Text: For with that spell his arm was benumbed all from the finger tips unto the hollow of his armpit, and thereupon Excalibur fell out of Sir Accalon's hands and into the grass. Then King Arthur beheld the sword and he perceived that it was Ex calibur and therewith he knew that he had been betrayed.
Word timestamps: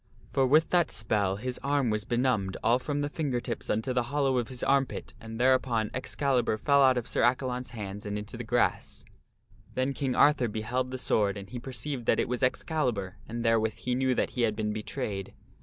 For 0.33 0.47
with 0.47 0.71
that 0.71 0.89
spell 0.89 1.35
his 1.35 1.59
arm 1.59 1.91
was 1.91 2.05
benumbed 2.05 2.57
all 2.63 2.79
from 2.79 3.01
the 3.01 3.07
finger 3.09 3.39
tips 3.39 3.69
unto 3.69 3.93
the 3.93 4.01
hollow 4.09 4.39
of 4.39 4.47
his 4.47 4.63
armpit, 4.63 5.13
and 5.21 5.39
thereupon 5.39 5.91
Excalibur 5.93 6.57
fell 6.57 6.81
out 6.81 6.97
of 6.97 7.07
Sir 7.07 7.21
Accalon's 7.21 7.69
hands 7.69 8.07
and 8.07 8.17
into 8.17 8.35
the 8.35 8.43
grass. 8.43 9.05
Then 9.75 9.93
King 9.93 10.15
Arthur 10.15 10.47
beheld 10.47 10.89
the 10.89 10.97
sword 10.97 11.37
and 11.37 11.51
he 11.51 11.59
perceived 11.59 12.07
that 12.07 12.19
it 12.19 12.27
was 12.27 12.41
Ex 12.41 12.63
calibur 12.63 13.17
and 13.29 13.45
therewith 13.45 13.73
he 13.73 13.93
knew 13.93 14.15
that 14.15 14.31
he 14.31 14.41
had 14.41 14.55
been 14.55 14.73
betrayed. 14.73 15.35